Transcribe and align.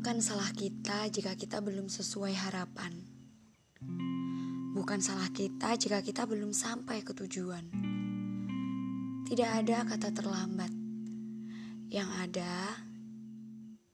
Bukan 0.00 0.16
salah 0.24 0.48
kita 0.56 1.12
jika 1.12 1.36
kita 1.36 1.60
belum 1.60 1.92
sesuai 1.92 2.32
harapan. 2.32 2.88
Bukan 4.72 4.96
salah 4.96 5.28
kita 5.28 5.76
jika 5.76 6.00
kita 6.00 6.24
belum 6.24 6.56
sampai 6.56 7.04
ke 7.04 7.12
tujuan. 7.12 7.68
Tidak 9.28 9.44
ada 9.44 9.84
kata 9.84 10.08
terlambat. 10.08 10.72
Yang 11.92 12.10
ada, 12.16 12.80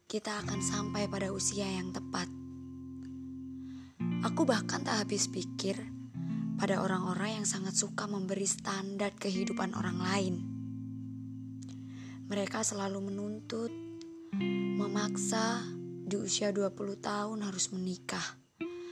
kita 0.06 0.46
akan 0.46 0.62
sampai 0.62 1.11
pada 1.11 1.34
usia 1.34 1.66
yang 1.66 1.90
tepat. 1.90 2.30
Aku 4.30 4.46
bahkan 4.46 4.86
tak 4.86 5.02
habis 5.02 5.27
pikir 5.27 5.75
pada 6.54 6.86
orang-orang 6.86 7.43
yang 7.43 7.46
sangat 7.50 7.75
suka 7.75 8.07
memberi 8.07 8.46
standar 8.46 9.11
kehidupan 9.18 9.75
orang 9.75 9.98
lain. 9.98 10.34
Mereka 12.30 12.62
selalu 12.62 13.11
menuntut, 13.11 13.75
memaksa, 14.79 15.75
di 16.06 16.14
usia 16.14 16.54
20 16.54 17.02
tahun 17.02 17.42
harus 17.42 17.74
menikah, 17.74 18.38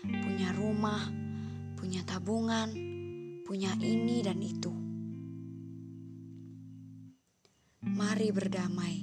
punya 0.02 0.50
rumah, 0.50 1.06
punya 1.78 2.02
tabungan, 2.02 2.74
punya 3.46 3.70
ini 3.78 4.18
dan 4.18 4.42
itu. 4.42 4.74
Mari 7.86 8.34
berdamai. 8.34 8.96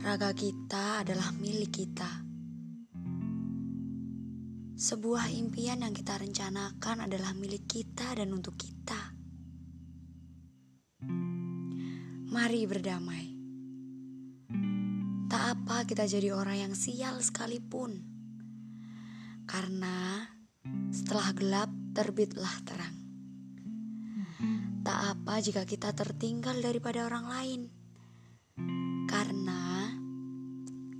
Raga 0.00 0.32
kita 0.32 1.04
adalah 1.04 1.36
milik 1.36 1.68
kita. 1.68 2.08
Sebuah 4.72 5.36
impian 5.36 5.84
yang 5.84 5.92
kita 5.92 6.16
rencanakan 6.16 7.04
adalah 7.04 7.36
milik 7.36 7.68
kita 7.68 8.16
dan 8.16 8.32
untuk 8.32 8.56
kita. 8.56 9.12
Mari 12.32 12.64
berdamai. 12.64 13.33
Tak 15.64 15.80
apa 15.80 15.88
kita 15.88 16.04
jadi 16.04 16.36
orang 16.36 16.60
yang 16.60 16.74
sial 16.76 17.24
sekalipun. 17.24 18.04
Karena 19.48 20.28
setelah 20.92 21.32
gelap 21.32 21.72
terbitlah 21.96 22.52
terang. 22.68 22.92
Tak 24.84 24.98
apa 25.08 25.40
jika 25.40 25.64
kita 25.64 25.96
tertinggal 25.96 26.60
daripada 26.60 27.08
orang 27.08 27.24
lain. 27.32 27.60
Karena 29.08 29.88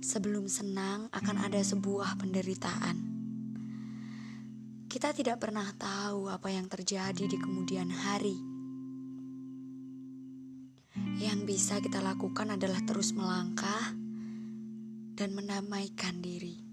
sebelum 0.01 0.49
senang 0.49 1.13
akan 1.13 1.37
ada 1.45 1.61
sebuah 1.61 2.17
penderitaan. 2.17 2.97
Kita 4.89 5.13
tidak 5.13 5.45
pernah 5.45 5.69
tahu 5.77 6.25
apa 6.25 6.49
yang 6.49 6.65
terjadi 6.65 7.29
di 7.29 7.37
kemudian 7.37 7.93
hari. 7.93 8.41
Yang 11.21 11.39
bisa 11.45 11.77
kita 11.85 12.01
lakukan 12.01 12.57
adalah 12.57 12.81
terus 12.81 13.13
melangkah 13.13 14.04
dan 15.15 15.31
mendamaikan 15.31 16.19
diri. 16.19 16.64